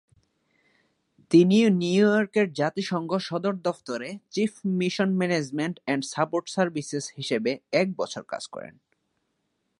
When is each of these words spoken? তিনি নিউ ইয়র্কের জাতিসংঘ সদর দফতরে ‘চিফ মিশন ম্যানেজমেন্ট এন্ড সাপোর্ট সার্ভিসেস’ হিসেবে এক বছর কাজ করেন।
তিনি 1.31 1.57
নিউ 1.73 2.05
ইয়র্কের 2.07 2.47
জাতিসংঘ 2.53 3.11
সদর 3.19 3.53
দফতরে 3.63 4.09
‘চিফ 4.31 4.53
মিশন 4.79 5.09
ম্যানেজমেন্ট 5.17 5.75
এন্ড 5.87 6.03
সাপোর্ট 6.05 6.45
সার্ভিসেস’ 6.49 7.05
হিসেবে 7.17 7.51
এক 7.71 7.87
বছর 7.97 8.23
কাজ 8.23 8.43
করেন। 8.47 8.75